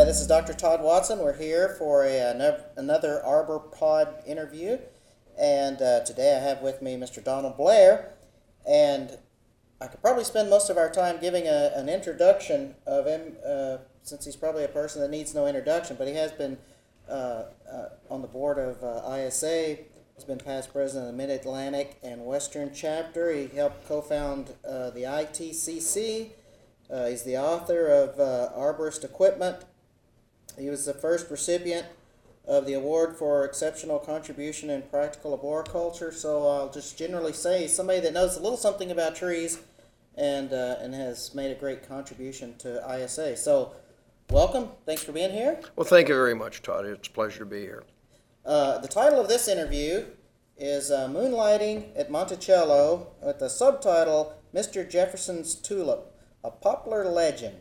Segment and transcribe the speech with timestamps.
[0.00, 0.54] Hi, this is Dr.
[0.54, 1.18] Todd Watson.
[1.18, 4.78] We're here for a, another Arbor Pod interview.
[5.38, 7.22] And uh, today I have with me Mr.
[7.22, 8.14] Donald Blair.
[8.66, 9.18] And
[9.78, 13.76] I could probably spend most of our time giving a, an introduction of him, uh,
[14.02, 15.96] since he's probably a person that needs no introduction.
[15.96, 16.56] But he has been
[17.06, 19.76] uh, uh, on the board of uh, ISA.
[20.14, 23.30] He's been past president of the Mid Atlantic and Western chapter.
[23.34, 26.30] He helped co found uh, the ITCC.
[26.88, 28.16] He's the author of
[28.56, 29.66] Arborist Equipment.
[30.60, 31.86] He was the first recipient
[32.46, 36.12] of the award for exceptional contribution in practical arboriculture.
[36.12, 39.60] So I'll just generally say somebody that knows a little something about trees
[40.16, 43.36] and uh, and has made a great contribution to ISA.
[43.36, 43.72] So
[44.30, 44.68] welcome.
[44.84, 45.60] Thanks for being here.
[45.76, 46.84] Well, thank you very much, Todd.
[46.84, 47.84] It's a pleasure to be here.
[48.44, 50.06] Uh, the title of this interview
[50.58, 54.88] is uh, Moonlighting at Monticello with the subtitle Mr.
[54.88, 56.12] Jefferson's Tulip,
[56.44, 57.56] a Poplar Legend.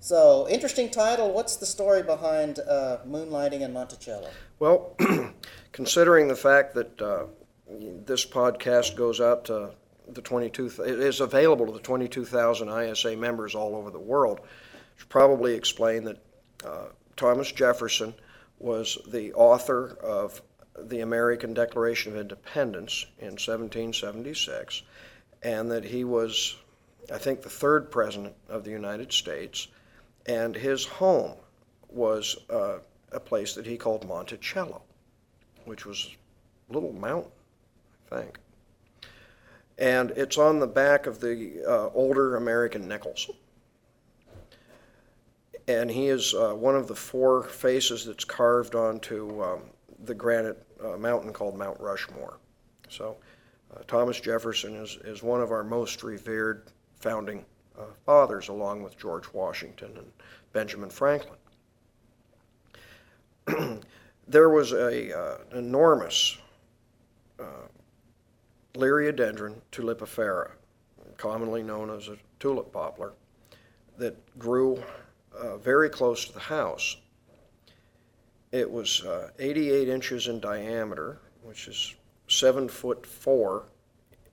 [0.00, 1.32] So, interesting title.
[1.32, 4.30] What's the story behind uh, Moonlighting in Monticello?
[4.60, 4.96] Well,
[5.72, 7.24] considering the fact that uh,
[7.68, 9.70] this podcast goes out to
[10.06, 14.40] the 22, it is available to the 22,000 ISA members all over the world,
[14.96, 16.18] should probably explain that
[16.64, 18.14] uh, Thomas Jefferson
[18.58, 20.40] was the author of
[20.80, 24.82] the American Declaration of Independence in 1776,
[25.42, 26.56] and that he was,
[27.12, 29.68] I think, the third president of the United States,
[30.28, 31.34] and his home
[31.88, 32.78] was uh,
[33.12, 34.82] a place that he called Monticello,
[35.64, 36.14] which was
[36.68, 37.32] a little mountain,
[38.12, 38.38] I think.
[39.78, 43.30] And it's on the back of the uh, older American nickels.
[45.66, 49.60] And he is uh, one of the four faces that's carved onto um,
[50.04, 52.38] the granite uh, mountain called Mount Rushmore.
[52.88, 53.16] So
[53.74, 56.64] uh, Thomas Jefferson is, is one of our most revered
[56.96, 57.44] founding
[57.78, 60.10] uh, fathers, along with George Washington and
[60.52, 61.38] Benjamin Franklin.
[64.28, 66.38] there was a uh, enormous
[67.38, 67.66] uh,
[68.74, 70.50] Liriodendron tulipifera,
[71.16, 73.12] commonly known as a tulip poplar,
[73.96, 74.82] that grew
[75.36, 76.96] uh, very close to the house.
[78.52, 81.94] It was uh, 88 inches in diameter, which is
[82.28, 83.64] seven foot four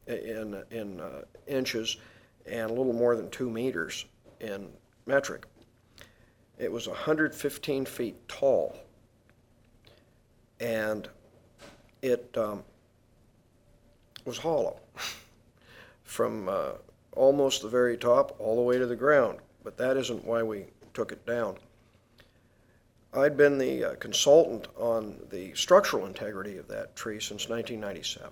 [0.08, 1.98] in, in uh, inches,
[2.46, 4.06] and a little more than two meters
[4.40, 4.70] in
[5.06, 5.46] metric.
[6.58, 8.78] It was 115 feet tall,
[10.60, 11.10] and
[12.02, 12.64] it um,
[14.24, 14.80] was hollow
[16.04, 16.72] from uh,
[17.16, 19.40] almost the very top all the way to the ground.
[19.64, 21.58] But that isn't why we took it down.
[23.14, 28.30] I'd been the uh, consultant on the structural integrity of that tree since 1997.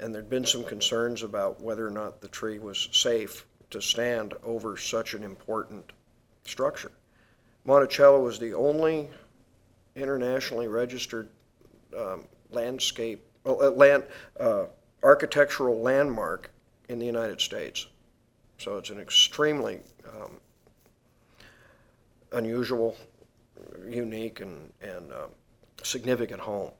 [0.00, 4.32] And there'd been some concerns about whether or not the tree was safe to stand
[4.42, 5.92] over such an important
[6.44, 6.90] structure.
[7.66, 9.10] Monticello was the only
[9.94, 11.28] internationally registered
[11.96, 14.04] um, landscape, uh, land,
[14.40, 14.64] uh,
[15.02, 16.50] architectural landmark
[16.88, 17.86] in the United States.
[18.56, 20.40] So it's an extremely um,
[22.32, 22.96] unusual,
[23.86, 25.26] unique, and, and uh,
[25.82, 26.70] significant home.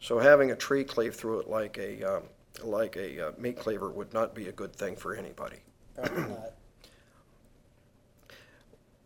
[0.00, 2.22] So having a tree cleave through it like a um,
[2.62, 5.58] like a uh, meat cleaver would not be a good thing for anybody.
[5.96, 6.52] Probably not.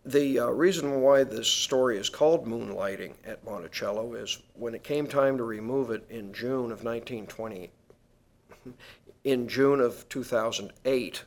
[0.05, 5.07] The uh, reason why this story is called Moonlighting at Monticello is when it came
[5.07, 7.71] time to remove it in June of 1920,
[9.25, 11.25] in June of 2008,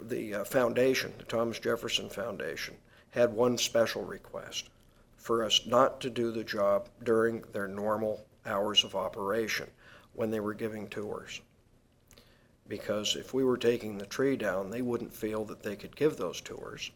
[0.00, 2.76] the uh, foundation, the Thomas Jefferson Foundation,
[3.10, 4.70] had one special request
[5.18, 9.68] for us not to do the job during their normal hours of operation
[10.14, 11.40] when they were giving tours.
[12.68, 16.16] Because if we were taking the tree down, they wouldn't feel that they could give
[16.16, 16.90] those tours.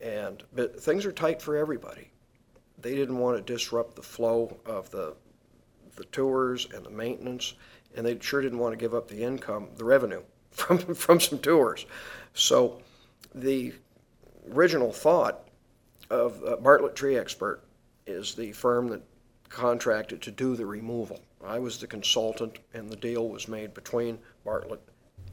[0.00, 2.10] And but things are tight for everybody.
[2.78, 5.14] They didn't want to disrupt the flow of the
[5.96, 7.54] the tours and the maintenance,
[7.94, 11.38] and they sure didn't want to give up the income, the revenue from from some
[11.38, 11.86] tours.
[12.34, 12.80] So
[13.34, 13.74] the
[14.50, 15.48] original thought
[16.10, 17.62] of uh, Bartlett Tree Expert
[18.06, 19.02] is the firm that
[19.52, 21.20] contracted to do the removal.
[21.44, 24.80] I was the consultant, and the deal was made between Bartlett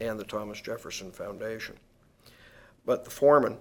[0.01, 1.75] and the Thomas Jefferson Foundation.
[2.85, 3.57] But the foreman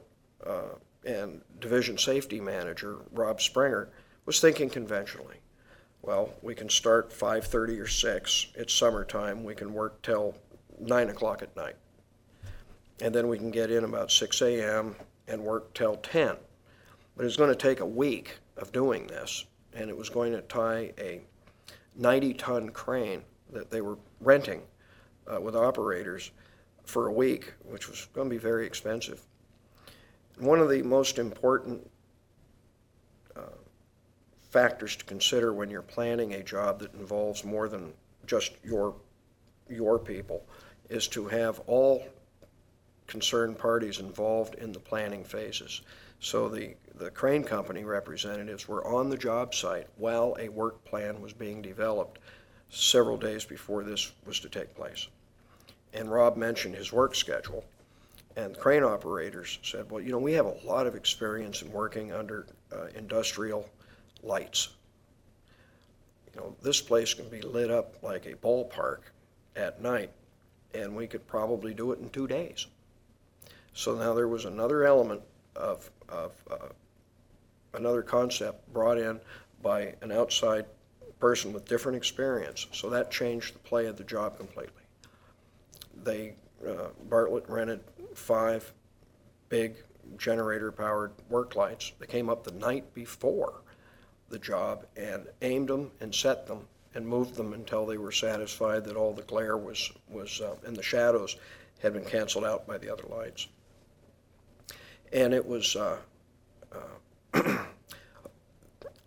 [0.46, 0.74] uh,
[1.04, 3.88] and division safety manager, Rob Springer,
[4.26, 5.36] was thinking conventionally.
[6.02, 8.46] Well, we can start 5:30 or 6.
[8.54, 9.44] It's summertime.
[9.44, 10.34] We can work till
[10.80, 11.76] 9 o'clock at night.
[13.00, 14.96] And then we can get in about 6 a.m.
[15.28, 16.36] and work till 10.
[17.16, 19.44] But it's going to take a week of doing this,
[19.74, 21.20] and it was going to tie a
[21.96, 24.62] 90 ton crane that they were renting
[25.26, 26.30] uh, with operators
[26.84, 29.20] for a week, which was going to be very expensive.
[30.38, 31.90] one of the most important
[33.36, 33.40] uh,
[34.50, 37.92] factors to consider when you're planning a job that involves more than
[38.26, 38.94] just your,
[39.68, 40.46] your people
[40.88, 42.06] is to have all
[43.06, 45.82] concerned parties involved in the planning phases.
[46.20, 51.20] So the, the crane company representatives were on the job site while a work plan
[51.20, 52.18] was being developed
[52.70, 55.08] several days before this was to take place.
[55.94, 57.64] And Rob mentioned his work schedule.
[58.36, 62.12] And crane operators said, well, you know, we have a lot of experience in working
[62.12, 63.68] under uh, industrial
[64.22, 64.68] lights.
[66.34, 68.98] You know, this place can be lit up like a ballpark
[69.56, 70.10] at night,
[70.74, 72.66] and we could probably do it in two days.
[73.72, 75.22] So now there was another element
[75.56, 76.68] of, of uh,
[77.74, 79.20] another concept brought in
[79.62, 80.66] by an outside
[81.20, 82.66] person with different experience.
[82.72, 84.82] So that changed the play of the job completely.
[86.04, 86.34] They,
[86.66, 87.80] uh, Bartlett rented
[88.14, 88.72] five
[89.48, 89.76] big
[90.16, 91.92] generator-powered work lights.
[91.98, 93.62] They came up the night before
[94.28, 98.84] the job and aimed them and set them and moved them until they were satisfied
[98.84, 101.36] that all the glare was, was, uh, and the shadows
[101.80, 103.48] had been canceled out by the other lights.
[105.12, 105.98] And it was, uh,
[106.72, 106.96] uh,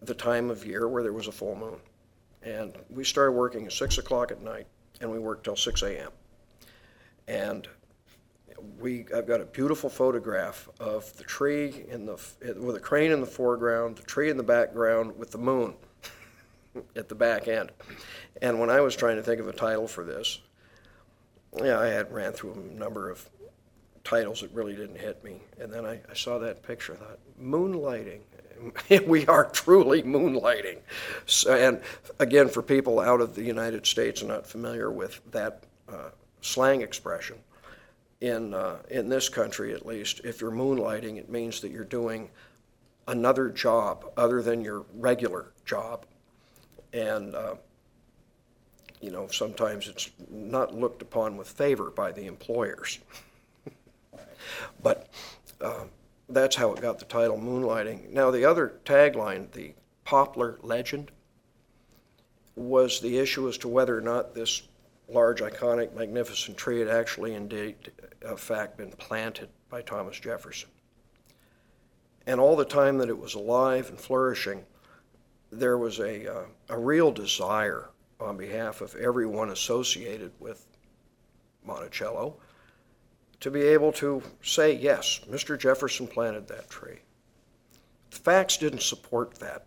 [0.01, 1.79] the time of year where there was a full moon.
[2.43, 4.65] And we started working at six o'clock at night,
[4.99, 6.11] and we worked till six a.m.
[7.27, 7.67] And
[8.79, 12.17] we, I've got a beautiful photograph of the tree in the,
[12.59, 15.73] with a crane in the foreground, the tree in the background with the moon
[16.95, 17.71] at the back end.
[18.41, 20.39] And when I was trying to think of a title for this,
[21.57, 23.27] yeah, I had ran through a number of
[24.03, 25.41] titles that really didn't hit me.
[25.59, 28.21] And then I, I saw that picture, I thought, moonlighting.
[29.07, 30.79] we are truly moonlighting.
[31.25, 31.81] So, and
[32.19, 36.09] again, for people out of the United States not familiar with that uh,
[36.41, 37.37] slang expression,
[38.21, 42.29] in, uh, in this country at least, if you're moonlighting, it means that you're doing
[43.07, 46.05] another job other than your regular job.
[46.93, 47.55] And, uh,
[49.01, 52.99] you know, sometimes it's not looked upon with favor by the employers.
[54.83, 55.09] but
[55.59, 55.85] uh,
[56.33, 58.09] that's how it got the title Moonlighting.
[58.11, 59.73] Now, the other tagline, the
[60.03, 61.11] Poplar Legend,
[62.55, 64.63] was the issue as to whether or not this
[65.07, 67.75] large, iconic, magnificent tree had actually indeed,
[68.21, 70.69] in fact, been planted by Thomas Jefferson.
[72.27, 74.63] And all the time that it was alive and flourishing,
[75.51, 77.89] there was a, uh, a real desire
[78.19, 80.65] on behalf of everyone associated with
[81.65, 82.37] Monticello
[83.41, 85.57] to be able to say, yes, Mr.
[85.57, 86.99] Jefferson planted that tree.
[88.11, 89.65] The facts didn't support that.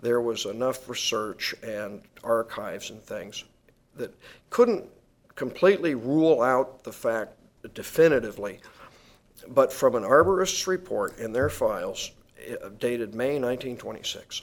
[0.00, 3.44] There was enough research and archives and things
[3.96, 4.14] that
[4.50, 4.84] couldn't
[5.34, 7.34] completely rule out the fact
[7.74, 8.60] definitively,
[9.48, 12.12] but from an arborist's report in their files
[12.46, 14.42] eh, dated May 1926,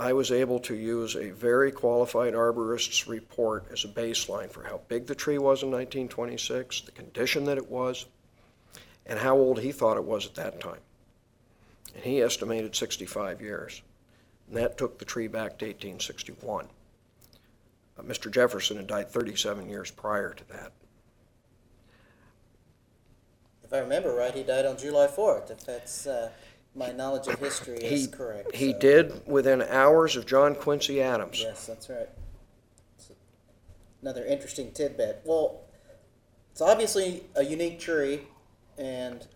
[0.00, 4.80] I was able to use a very qualified arborist's report as a baseline for how
[4.88, 8.06] big the tree was in 1926, the condition that it was,
[9.04, 10.80] and how old he thought it was at that time.
[11.94, 13.82] And he estimated 65 years.
[14.48, 16.66] And that took the tree back to 1861.
[17.98, 18.30] Uh, Mr.
[18.30, 20.72] Jefferson had died 37 years prior to that.
[23.62, 26.30] If I remember right, he died on July 4th, if that's, uh,
[26.74, 28.54] my knowledge of history is He, correct.
[28.54, 31.40] he so- did within hours of John Quincy Adams.
[31.40, 32.08] Yes, that's right.
[32.96, 33.10] It's
[34.02, 35.22] Another interesting tidbit.
[35.24, 35.60] Well,
[36.52, 38.22] it's obviously a unique tree
[38.78, 39.26] and,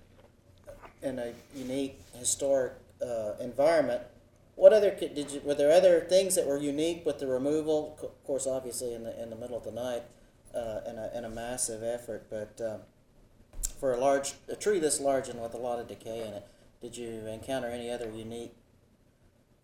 [1.02, 2.72] and a unique historic,
[3.02, 4.02] uh, environment.
[4.56, 7.98] What other, did you, were there other things that were unique with the removal?
[8.00, 10.02] Of course, obviously in the, in the middle of the night,
[10.54, 12.80] uh, and a, and a massive effort, but, um,
[13.80, 16.46] for a large, a tree this large and with a lot of decay in it,
[16.84, 18.52] did you encounter any other unique,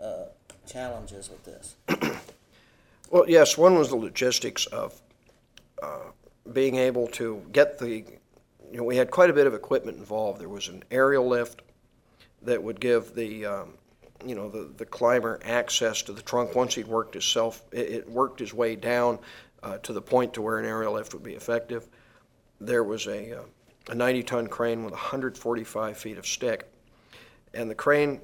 [0.02, 0.24] uh,
[0.66, 1.76] challenges with this?
[3.10, 5.00] Well, yes, one was the logistics of
[5.82, 6.12] uh,
[6.52, 8.04] being able to get the,
[8.70, 10.40] you know, we had quite a bit of equipment involved.
[10.40, 11.62] There was an aerial lift
[12.42, 13.74] that would give the, um,
[14.24, 18.08] you know, the, the climber access to the trunk once he'd worked himself, it, it
[18.08, 19.18] worked his way down
[19.64, 21.88] uh, to the point to where an aerial lift would be effective.
[22.60, 23.42] There was a, uh,
[23.88, 26.70] a 90-ton crane with 145 feet of stick,
[27.54, 28.20] and the crane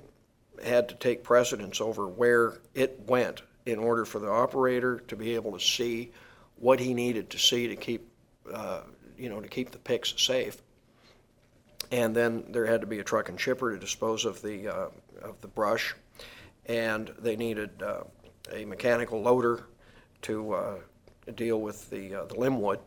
[0.64, 5.34] had to take precedence over where it went in order for the operator to be
[5.34, 6.12] able to see
[6.56, 8.08] what he needed to see to keep,
[8.52, 8.80] uh,
[9.18, 10.62] you know, to keep the picks safe.
[11.92, 14.88] And then there had to be a truck and chipper to dispose of the, uh,
[15.22, 15.94] of the brush.
[16.66, 18.04] And they needed uh,
[18.52, 19.64] a mechanical loader
[20.22, 20.74] to uh,
[21.34, 22.80] deal with the, uh, the limb wood.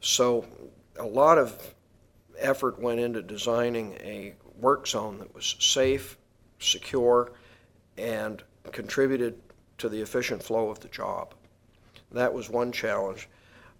[0.00, 0.46] So
[0.98, 1.74] a lot of
[2.38, 6.18] effort went into designing a work zone that was safe,
[6.58, 7.32] secure,
[7.96, 9.38] and contributed
[9.78, 11.34] to the efficient flow of the job.
[12.12, 13.28] That was one challenge.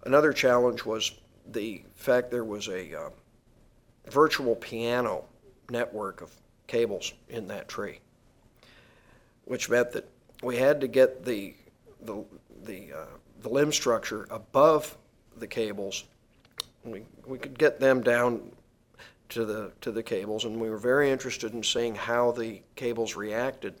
[0.05, 1.11] Another challenge was
[1.51, 3.09] the fact there was a uh,
[4.09, 5.25] virtual piano
[5.69, 6.31] network of
[6.67, 7.99] cables in that tree,
[9.45, 10.09] which meant that
[10.41, 11.55] we had to get the
[12.01, 12.23] the
[12.63, 13.05] the, uh,
[13.41, 14.97] the limb structure above
[15.37, 16.05] the cables.
[16.83, 18.51] We we could get them down
[19.29, 23.15] to the to the cables, and we were very interested in seeing how the cables
[23.15, 23.75] reacted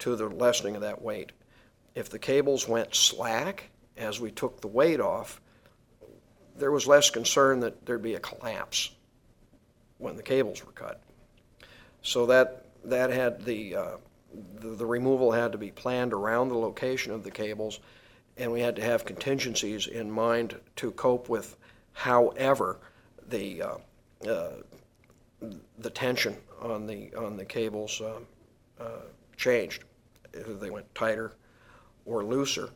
[0.00, 1.32] to the lessening of that weight.
[1.94, 5.40] If the cables went slack as we took the weight off,
[6.56, 8.90] there was less concern that there'd be a collapse
[9.98, 11.00] when the cables were cut.
[12.02, 13.96] So that that had the, uh,
[14.60, 17.80] the the removal had to be planned around the location of the cables,
[18.36, 21.56] and we had to have contingencies in mind to cope with
[21.92, 22.78] however
[23.28, 23.74] the uh,
[24.28, 24.50] uh,
[25.78, 28.26] the tension on the on the cables um,
[28.78, 29.02] uh,
[29.36, 29.84] changed,
[30.32, 31.32] they went tighter
[32.04, 32.70] or looser.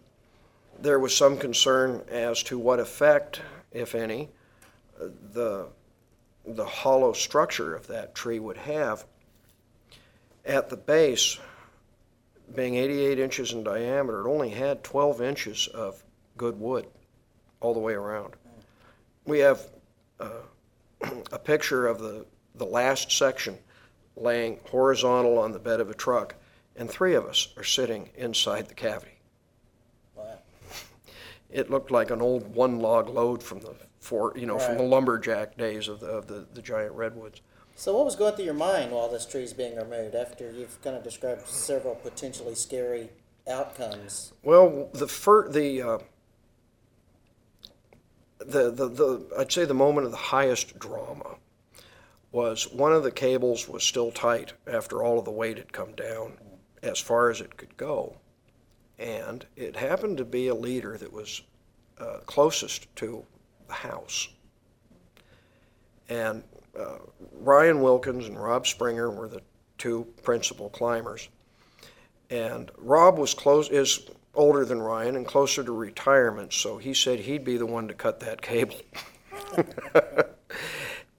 [0.81, 3.43] There was some concern as to what effect,
[3.73, 4.31] if any,
[4.99, 5.69] the
[6.47, 9.07] the hollow structure of that tree would have
[10.45, 11.39] at the base,
[12.55, 16.03] being 88 inches in diameter, it only had 12 inches of
[16.37, 16.87] good wood
[17.61, 18.35] all the way around.
[19.25, 19.63] We have
[20.21, 20.43] uh,
[21.33, 23.59] a picture of the, the last section
[24.17, 26.37] laying horizontal on the bed of a truck,
[26.77, 29.19] and three of us are sitting inside the cavity.
[30.15, 30.39] Wow.
[31.51, 34.85] It looked like an old one log load from the four, you know, from the
[34.85, 37.41] lumberjack days of the, of the, the giant redwoods.
[37.77, 40.81] So, what was going through your mind while this tree is being removed after you've
[40.83, 43.09] kind of described several potentially scary
[43.51, 44.33] outcomes?
[44.45, 45.99] Well, the fir- the, uh,
[48.39, 51.37] the the the I'd say the moment of the highest drama
[52.35, 55.93] was one of the cables was still tight after all of the weight had come
[55.93, 56.37] down
[56.83, 58.17] as far as it could go,
[58.99, 61.43] and it happened to be a leader that was
[61.99, 63.25] uh, closest to
[63.69, 64.29] the house.
[66.09, 66.43] And
[66.79, 66.99] uh,
[67.39, 69.41] Ryan Wilkins and Rob Springer were the
[69.79, 71.29] two principal climbers.
[72.31, 77.21] And Rob was close is older than Ryan and closer to retirement, so he said
[77.21, 78.81] he'd be the one to cut that cable.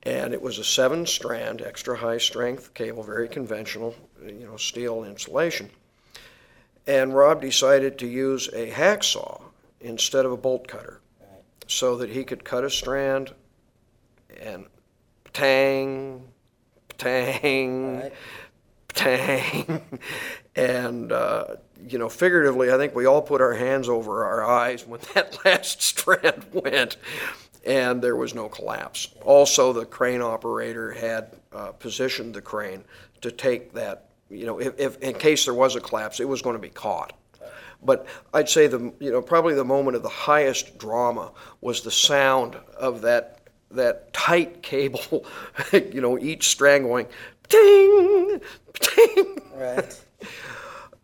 [0.05, 3.95] and it was a seven strand, extra high strength cable, very conventional,
[4.25, 5.69] you know, steel insulation.
[6.87, 9.41] And Rob decided to use a hacksaw
[9.81, 11.01] instead of a bolt cutter
[11.67, 13.33] so that he could cut a strand
[14.39, 14.65] and
[15.33, 16.23] tang,
[16.99, 18.13] tang, Right.
[18.93, 19.81] tang.
[20.55, 21.55] and, uh,
[21.87, 25.39] you know, figuratively, I think we all put our hands over our eyes when that
[25.45, 26.97] last strand went,
[27.65, 29.13] and there was no collapse.
[29.23, 32.83] Also, the crane operator had uh, positioned the crane
[33.21, 36.41] to take that, you know, if, if in case there was a collapse, it was
[36.41, 37.13] going to be caught.
[37.83, 41.31] But I'd say the you know probably the moment of the highest drama
[41.61, 43.41] was the sound of that
[43.71, 45.25] that tight cable,
[45.71, 47.07] you know, each strand going
[47.47, 48.41] ting
[48.73, 49.41] ting.
[49.55, 50.01] Right.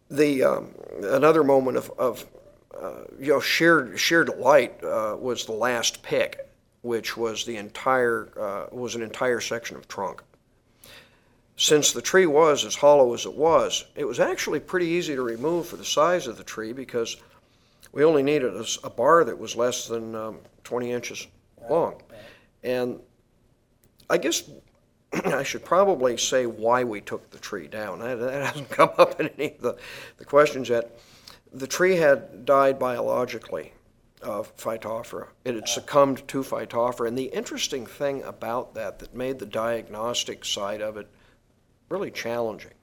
[0.09, 0.71] The um,
[1.03, 2.25] another moment of, of
[2.79, 6.50] uh, you know sheer sheer delight uh, was the last pick,
[6.81, 10.21] which was the entire uh, was an entire section of trunk.
[11.57, 15.21] Since the tree was as hollow as it was, it was actually pretty easy to
[15.21, 17.17] remove for the size of the tree because
[17.91, 21.27] we only needed a bar that was less than um, 20 inches
[21.69, 22.01] long.
[22.63, 22.99] And
[24.09, 24.49] I guess
[25.25, 27.99] I should probably say why we took the tree down.
[27.99, 29.77] That, that hasn't come up in any of the,
[30.17, 30.99] the questions yet.
[31.53, 33.73] The tree had died biologically
[34.23, 35.27] Uh, of Phytophthora.
[35.45, 37.07] It had succumbed to Phytophthora.
[37.07, 41.07] And the interesting thing about that, that made the diagnostic side of it
[41.89, 42.73] really challenging,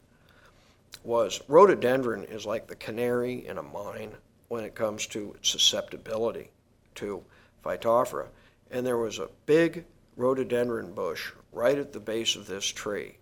[1.05, 4.13] was rhododendron is like the canary in a mine
[4.49, 6.51] when it comes to susceptibility
[6.97, 7.23] to
[7.65, 8.27] Phytophthora.
[8.71, 9.85] And there was a big
[10.17, 13.17] rhododendron bush right at the base of this tree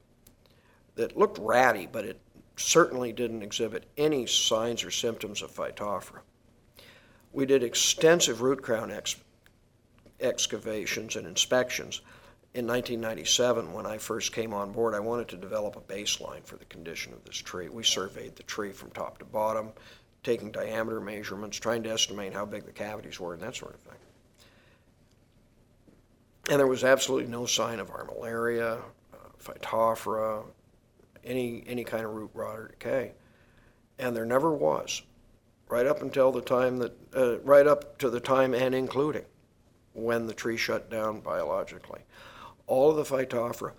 [0.94, 2.20] that looked ratty, but it
[2.56, 6.20] certainly didn't exhibit any signs or symptoms of Phytophthora.
[7.37, 9.16] We did extensive root crown ex-
[10.21, 12.00] excavations and inspections.
[12.55, 16.57] In 1997, when I first came on board, I wanted to develop a baseline for
[16.57, 17.69] the condition of this tree.
[17.69, 19.73] We surveyed the tree from top to bottom,
[20.23, 23.81] taking diameter measurements, trying to estimate how big the cavities were, and that sort of
[23.81, 23.99] thing.
[26.49, 28.78] And there was absolutely no sign of armillaria,
[29.12, 30.43] uh, Phytophthora,
[31.23, 33.12] any, any kind of root rot or decay.
[33.99, 35.02] And there never was,
[35.68, 39.25] right up until the time that, uh, right up to the time and including
[39.92, 42.00] when the tree shut down biologically.
[42.66, 43.73] all of the Phytophthora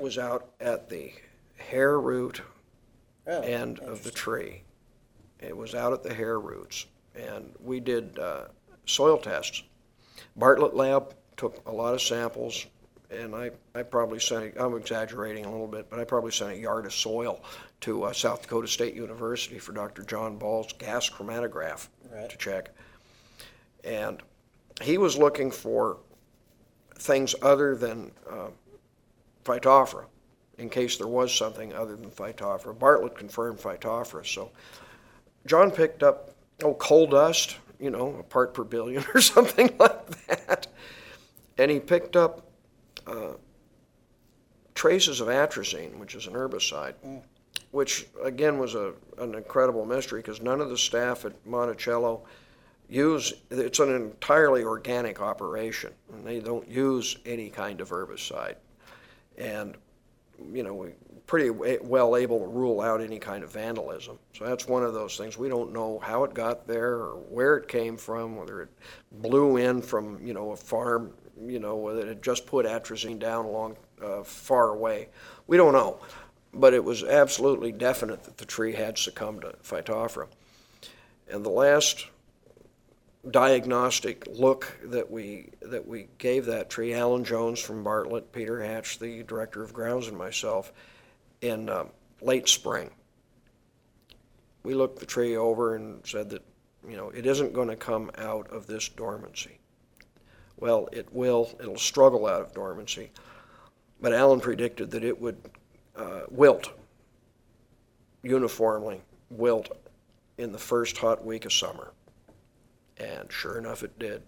[0.00, 1.12] was out at the
[1.56, 2.42] hair root
[3.26, 3.52] Really?
[3.52, 4.62] end of the tree.
[5.38, 8.46] It was out at the hair roots, and we did uh,
[8.86, 9.62] soil tests.
[10.34, 12.66] Bartlett Lab took a lot of samples,
[13.10, 16.56] and I, I probably sent, I'm exaggerating a little bit, but I probably sent a
[16.56, 17.42] yard of soil
[17.80, 20.02] to uh, South Dakota State University for Dr.
[20.02, 22.28] John Ball's gas chromatograph Right.
[22.28, 22.70] to check.
[23.84, 24.22] And
[24.82, 25.98] he was looking for
[26.96, 28.48] things other than uh,
[29.44, 30.04] Phytophthora,
[30.58, 32.78] in case there was something other than Phytophthora.
[32.78, 34.50] Bartlett confirmed Phytophthora, so
[35.46, 36.30] John picked up,
[36.62, 40.66] oh, coal dust, you know, a part per billion or something like that.
[41.56, 42.47] And he picked up
[44.74, 46.94] traces of atrazine, which is an herbicide,
[47.70, 52.22] which again was a, an incredible mystery because none of the staff at Monticello
[52.88, 58.54] use, it's an entirely organic operation, and they don't use any kind of herbicide.
[59.36, 59.76] And,
[60.52, 60.90] you know, we
[61.26, 64.18] pretty well able to rule out any kind of vandalism.
[64.32, 65.36] So that's one of those things.
[65.36, 68.70] We don't know how it got there or where it came from, whether it
[69.12, 71.12] blew in from, you know, a farm,
[71.46, 75.08] you know, that had just put atrazine down along uh, far away.
[75.46, 75.98] We don't know.
[76.54, 80.28] But it was absolutely definite that the tree had succumbed to Phytophthora.
[81.30, 82.06] And the last
[83.30, 88.98] diagnostic look that we that we gave that tree, Alan Jones from Bartlett, Peter Hatch,
[88.98, 90.72] the director of grounds, and myself,
[91.40, 91.90] in um,
[92.20, 92.90] late spring.
[94.62, 96.42] We looked the tree over and said that,
[96.88, 99.58] you know, it isn't going to come out of this dormancy.
[100.58, 101.50] Well, it will.
[101.60, 103.10] It'll struggle out of dormancy,
[104.00, 105.36] but Allen predicted that it would
[105.96, 106.72] uh, wilt
[108.22, 109.00] uniformly,
[109.30, 109.70] wilt
[110.36, 111.92] in the first hot week of summer.
[112.98, 114.22] And sure enough, it did.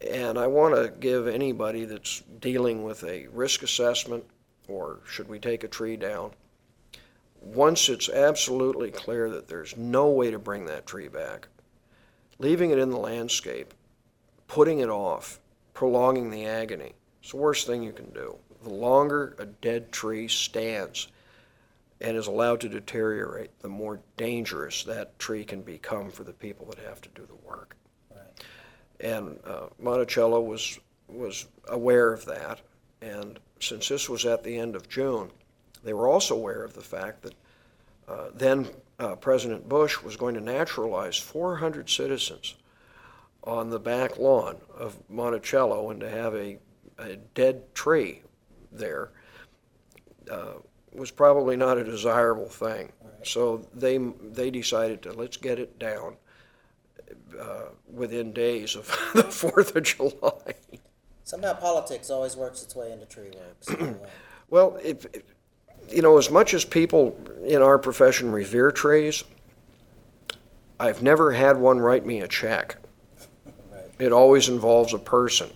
[0.00, 4.24] And I want to give anybody that's dealing with a risk assessment
[4.70, 6.30] or should we take a tree down,
[7.40, 11.48] once it's absolutely clear that there's no way to bring that tree back,
[12.38, 13.74] leaving it in the landscape,
[14.50, 15.38] putting it off,
[15.74, 18.36] prolonging the agony, it's the worst thing you can do.
[18.64, 21.06] The longer a dead tree stands
[22.00, 26.66] and is allowed to deteriorate, the more dangerous that tree can become for the people
[26.66, 27.76] that have to do the work.
[28.10, 28.44] Right.
[28.98, 32.60] And uh, Monticello was was aware of that,
[33.00, 35.30] and since this was at the end of June,
[35.84, 37.34] they were also aware of the fact that
[38.08, 42.56] uh, then uh, President Bush was going to naturalize 400 citizens
[43.44, 46.58] on the back lawn of Monticello, and to have a,
[46.98, 48.22] a dead tree
[48.72, 49.10] there
[50.30, 50.54] uh,
[50.92, 52.92] was probably not a desirable thing.
[53.24, 56.16] So they they decided to let's get it down
[57.38, 60.54] uh, within days of the Fourth of July.
[61.24, 63.30] Somehow politics always works its way into tree
[63.68, 63.96] work.
[64.50, 65.22] Well, if, if-
[65.88, 69.22] you know, as much as people in our profession revere trees,
[70.78, 72.76] I've never had one write me a check.
[74.00, 75.50] It always involves a person.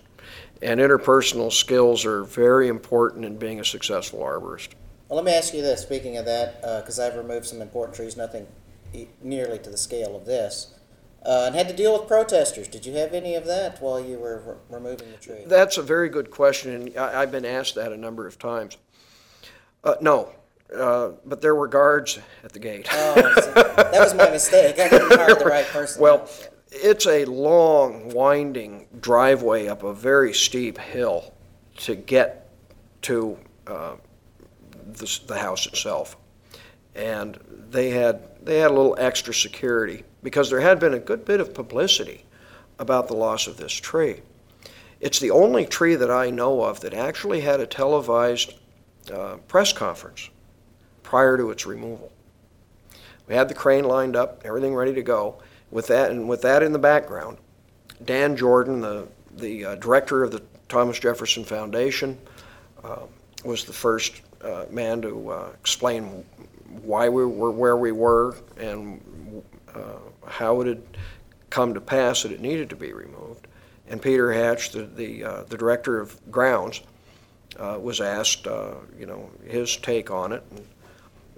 [0.61, 4.69] And interpersonal skills are very important in being a successful arborist.
[5.09, 5.81] Well, let me ask you this.
[5.81, 8.47] Speaking of that, because I've removed some important trees, nothing
[9.21, 10.73] nearly to the scale of this,
[11.25, 12.67] uh, and had to deal with protesters.
[12.67, 15.43] Did you have any of that while you were re- removing the tree?
[15.45, 18.77] That's a very good question, and I, I've been asked that a number of times.
[19.83, 20.31] Uh, no,
[20.75, 22.87] uh, but there were guards at the gate.
[22.91, 24.79] Oh, so that was my mistake.
[24.79, 26.01] I didn't hire the right person.
[26.01, 26.29] Well,
[26.75, 31.33] it's a long, winding driveway up a very steep hill
[31.77, 32.49] to get
[33.03, 33.95] to uh,
[34.93, 36.17] the, the house itself.
[36.95, 41.25] And they had, they had a little extra security because there had been a good
[41.25, 42.23] bit of publicity
[42.79, 44.21] about the loss of this tree.
[44.99, 48.53] It's the only tree that I know of that actually had a televised
[49.13, 50.29] uh, press conference
[51.03, 52.11] prior to its removal.
[53.27, 55.41] We had the crane lined up, everything ready to go.
[55.75, 57.37] With that, and with that in the background,
[58.05, 62.17] Dan Jordan, the, the uh, director of the Thomas Jefferson Foundation,
[62.81, 63.01] uh,
[63.43, 66.23] was the first uh, man to uh, explain
[66.81, 70.81] why we were where we were and uh, how it had
[71.49, 73.45] come to pass that it needed to be removed.
[73.89, 76.83] And Peter Hatch, the, the, uh, the director of grounds,
[77.59, 78.45] was asked,
[78.97, 80.41] you know, his take on it.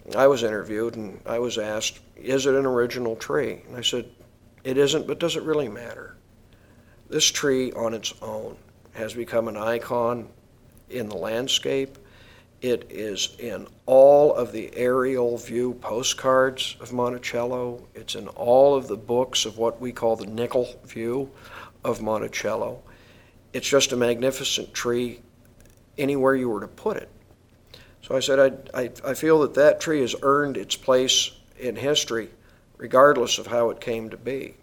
[0.05, 3.63] And I was interviewed and I was asked, is it an original tree?
[3.67, 4.07] And I said,
[4.67, 6.17] it isn't, but does it really matter?
[7.09, 8.57] This tree on its own
[8.91, 10.27] has become an icon
[10.89, 11.97] in the landscape.
[12.61, 17.87] It is in all of the aerial view postcards of Monticello.
[17.95, 21.31] It's in all of the books of what we call the nickel view
[21.85, 22.83] of Monticello.
[23.53, 25.21] It's just a magnificent tree
[25.97, 27.09] anywhere you were to put it.
[28.01, 31.77] So I said, I, I, I feel that that tree has earned its place in
[31.77, 32.31] history,
[32.77, 34.55] regardless of how it came to be.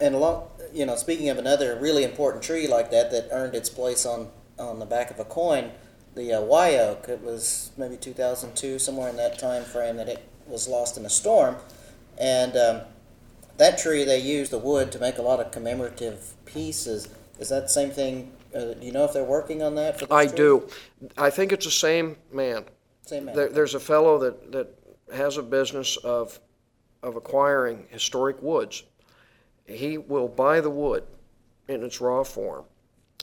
[0.00, 3.68] And along, you know, speaking of another really important tree like that that earned its
[3.68, 5.70] place on on the back of a coin,
[6.14, 7.08] the uh, Wye oak.
[7.08, 11.10] It was maybe 2002, somewhere in that time frame, that it was lost in a
[11.10, 11.56] storm,
[12.18, 12.80] and um,
[13.56, 17.08] that tree they used the wood to make a lot of commemorative pieces.
[17.38, 18.32] Is that the same thing?
[18.54, 20.00] Uh, do you know if they're working on that?
[20.00, 20.36] For I tree?
[20.36, 20.68] do.
[21.18, 22.64] I think it's the same man.
[23.02, 23.34] Same man.
[23.34, 24.68] There, there's a fellow that, that
[25.12, 26.38] has a business of,
[27.04, 28.82] of acquiring historic woods.
[29.66, 31.04] He will buy the wood
[31.68, 32.64] in its raw form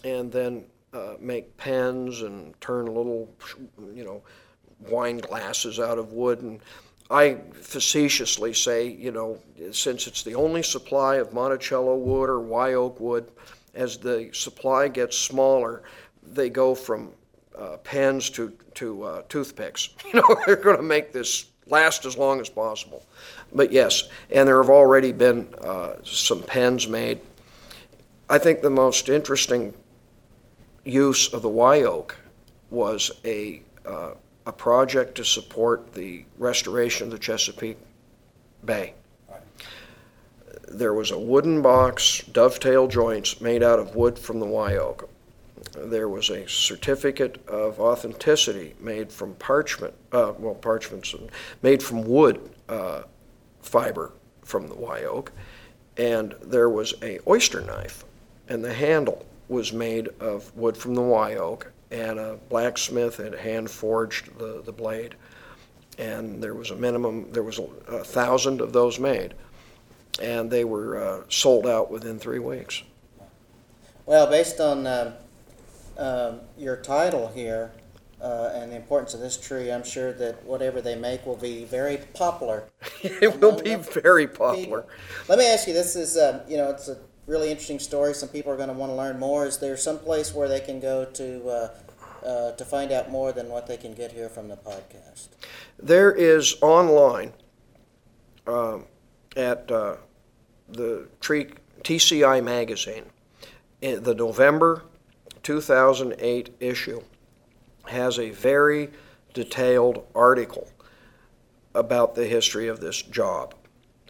[0.03, 3.29] and then uh, make pens and turn little,
[3.93, 4.21] you know,
[4.89, 6.41] wine glasses out of wood.
[6.41, 6.59] And
[7.09, 9.39] I facetiously say, you know,
[9.71, 13.31] since it's the only supply of Monticello wood or Wye oak wood,
[13.73, 15.83] as the supply gets smaller,
[16.23, 17.11] they go from
[17.57, 19.89] uh, pens to, to uh, toothpicks.
[20.13, 23.05] You know, they're going to make this last as long as possible.
[23.53, 27.19] But yes, and there have already been uh, some pens made.
[28.29, 29.73] I think the most interesting
[30.83, 32.17] use of the Wye oak
[32.69, 34.11] was a, uh,
[34.45, 37.77] a project to support the restoration of the Chesapeake
[38.63, 38.93] Bay.
[40.67, 45.09] There was a wooden box, dovetail joints made out of wood from the Wye oak.
[45.73, 51.13] There was a certificate of authenticity made from parchment, uh, well, parchments,
[51.61, 53.03] made from wood uh,
[53.61, 54.11] fiber
[54.43, 55.31] from the Wye oak.
[55.97, 58.05] And there was a oyster knife,
[58.49, 63.35] and the handle was made of wood from the Wye oak, and a blacksmith had
[63.35, 65.15] hand forged the, the blade.
[65.97, 69.33] And there was a minimum, there was a, a thousand of those made,
[70.21, 72.81] and they were uh, sold out within three weeks.
[74.05, 74.87] Well, based on
[75.97, 77.71] um, your title here
[78.21, 81.65] uh, and the importance of this tree, I'm sure that whatever they make will be
[81.65, 82.65] very popular.
[83.03, 84.85] it will be very popular.
[85.27, 88.13] Let me ask you: This is, um, you know, it's a really interesting story.
[88.13, 89.45] Some people are going to want to learn more.
[89.45, 91.69] Is there some place where they can go to uh,
[92.25, 95.29] uh, to find out more than what they can get here from the podcast?
[95.79, 97.33] There is online
[98.45, 98.85] um,
[99.35, 99.95] at uh,
[100.69, 101.47] the tree,
[101.83, 103.05] TCI magazine,
[103.81, 104.83] in the November
[105.43, 107.01] 2008 issue
[107.85, 108.89] has a very
[109.33, 110.69] detailed article
[111.73, 113.55] about the history of this job,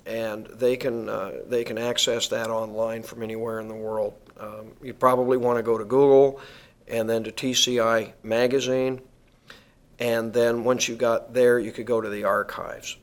[0.06, 4.13] and they can uh, they can access that online from anywhere in the world.
[4.39, 6.41] Um, you probably want to go to Google,
[6.88, 9.02] and then to TCI magazine,
[10.00, 12.98] and then once you got there, you could go to the archives.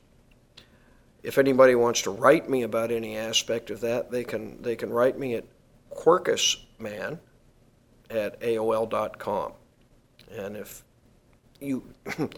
[1.23, 4.91] If anybody wants to write me about any aspect of that, they can they can
[4.91, 5.45] write me at
[5.91, 7.19] quercusman
[8.11, 9.53] at AOL.com.
[10.37, 10.83] And if
[11.61, 11.85] you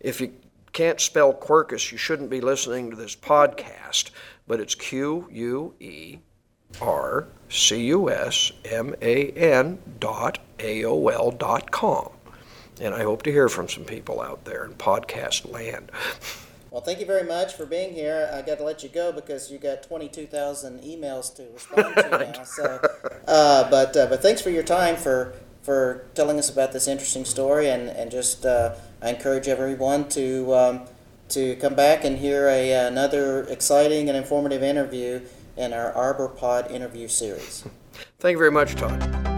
[0.00, 0.32] if you
[0.72, 4.10] can't spell Quercus, you shouldn't be listening to this podcast,
[4.46, 6.18] but it's Q U E
[6.80, 12.10] R C U S M A N dot AOL dot com.
[12.80, 15.90] And I hope to hear from some people out there in podcast land.
[16.72, 18.30] Well, thank you very much for being here.
[18.32, 22.44] I got to let you go because you got 22,000 emails to respond to now.
[22.44, 22.80] So,
[23.28, 27.26] uh, but uh, but thanks for your time for for telling us about this interesting
[27.26, 30.80] story, and and just uh, I encourage everyone to um,
[31.28, 35.20] to come back and hear a another exciting and informative interview
[35.58, 37.64] in our Arbor Pod interview series.
[38.18, 39.31] Thank you very much, Todd.